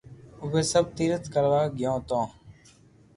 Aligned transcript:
اووي 0.41 0.61
سب 0.73 0.85
تيرٿ 0.97 1.23
ڪروا 1.33 1.61
گيو 1.77 1.95
تو 2.09 2.21